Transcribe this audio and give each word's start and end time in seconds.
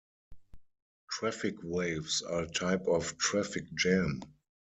Traffic 1.11 1.57
waves 1.61 2.23
are 2.23 2.41
a 2.41 2.49
type 2.49 2.87
of 2.87 3.19
traffic 3.19 3.65
jam. 3.75 4.21